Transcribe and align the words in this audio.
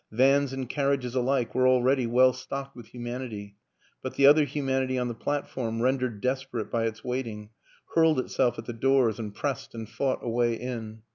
Vans 0.11 0.51
and 0.51 0.67
carnages 0.67 1.13
alike 1.13 1.53
were 1.53 1.67
already 1.67 2.07
well 2.07 2.33
stocked 2.33 2.75
with 2.75 2.87
humanity; 2.87 3.55
but 4.01 4.15
the 4.15 4.25
other 4.25 4.45
humanity 4.45 4.97
on 4.97 5.07
the 5.07 5.13
plat 5.13 5.47
form, 5.47 5.79
rendered 5.79 6.21
desperate 6.21 6.71
by 6.71 6.85
its 6.85 7.03
waiting, 7.03 7.51
hurled 7.93 8.19
itself 8.19 8.57
at 8.57 8.65
the 8.65 8.73
doors 8.73 9.19
and 9.19 9.35
pressed 9.35 9.75
and 9.75 9.87
fought 9.87 10.17
a 10.23 10.27
way 10.29 10.55
in. 10.55 11.03